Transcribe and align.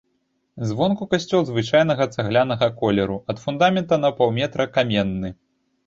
Звонку 0.69 1.03
касцёл 1.11 1.41
звычайнага 1.51 2.09
цаглянага 2.17 2.73
колеру, 2.83 3.21
ад 3.35 3.45
фундамента 3.45 4.05
на 4.05 4.15
паўметра 4.23 4.63
каменны. 4.81 5.29